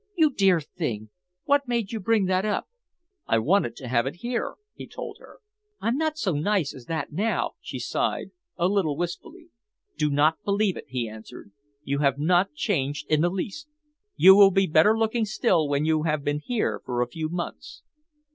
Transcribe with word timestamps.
"You 0.15 0.31
dear 0.33 0.59
thing! 0.59 1.11
What 1.43 1.67
made 1.67 1.91
you 1.91 1.99
bring 1.99 2.25
that 2.25 2.43
up?" 2.43 2.67
"I 3.27 3.37
wanted 3.37 3.75
to 3.75 3.87
have 3.87 4.07
it 4.07 4.15
here," 4.15 4.55
he 4.73 4.87
told 4.87 5.17
her. 5.19 5.41
"I'm 5.79 5.95
not 5.95 6.17
so 6.17 6.31
nice 6.31 6.73
as 6.73 6.85
that 6.85 7.11
now," 7.11 7.51
she 7.61 7.77
sighed, 7.77 8.31
a 8.57 8.67
little 8.67 8.97
wistfully. 8.97 9.49
"Do 9.99 10.09
not 10.09 10.41
believe 10.43 10.75
it," 10.75 10.85
he 10.87 11.07
answered. 11.07 11.51
"You 11.83 11.99
have 11.99 12.17
not 12.17 12.55
changed 12.55 13.05
in 13.11 13.21
the 13.21 13.29
least. 13.29 13.67
You 14.15 14.35
will 14.35 14.49
be 14.49 14.65
better 14.65 14.97
looking 14.97 15.25
still 15.25 15.69
when 15.69 15.85
you 15.85 16.01
have 16.01 16.23
been 16.23 16.39
here 16.39 16.81
for 16.83 17.01
a 17.03 17.07
few 17.07 17.29
months." 17.29 17.83